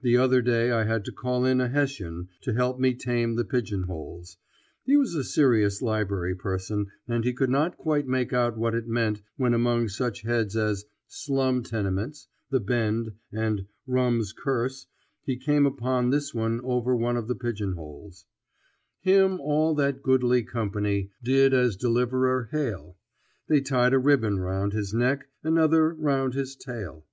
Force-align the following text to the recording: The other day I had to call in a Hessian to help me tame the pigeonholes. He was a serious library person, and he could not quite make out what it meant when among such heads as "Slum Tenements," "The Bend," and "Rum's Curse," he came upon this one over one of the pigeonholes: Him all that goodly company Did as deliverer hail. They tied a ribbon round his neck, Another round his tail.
The 0.00 0.16
other 0.16 0.42
day 0.42 0.72
I 0.72 0.82
had 0.82 1.04
to 1.04 1.12
call 1.12 1.44
in 1.44 1.60
a 1.60 1.68
Hessian 1.68 2.28
to 2.40 2.52
help 2.54 2.80
me 2.80 2.92
tame 2.92 3.36
the 3.36 3.44
pigeonholes. 3.44 4.36
He 4.82 4.96
was 4.96 5.14
a 5.14 5.22
serious 5.22 5.80
library 5.80 6.34
person, 6.34 6.88
and 7.06 7.22
he 7.22 7.32
could 7.32 7.50
not 7.50 7.76
quite 7.76 8.08
make 8.08 8.32
out 8.32 8.58
what 8.58 8.74
it 8.74 8.88
meant 8.88 9.22
when 9.36 9.54
among 9.54 9.86
such 9.86 10.22
heads 10.22 10.56
as 10.56 10.86
"Slum 11.06 11.62
Tenements," 11.62 12.26
"The 12.50 12.58
Bend," 12.58 13.12
and 13.30 13.66
"Rum's 13.86 14.32
Curse," 14.32 14.88
he 15.22 15.36
came 15.36 15.66
upon 15.66 16.10
this 16.10 16.34
one 16.34 16.60
over 16.64 16.96
one 16.96 17.16
of 17.16 17.28
the 17.28 17.36
pigeonholes: 17.36 18.24
Him 18.98 19.38
all 19.38 19.76
that 19.76 20.02
goodly 20.02 20.42
company 20.42 21.12
Did 21.22 21.54
as 21.54 21.76
deliverer 21.76 22.48
hail. 22.50 22.96
They 23.46 23.60
tied 23.60 23.94
a 23.94 24.00
ribbon 24.00 24.40
round 24.40 24.72
his 24.72 24.92
neck, 24.92 25.28
Another 25.44 25.90
round 25.94 26.34
his 26.34 26.56
tail. 26.56 27.04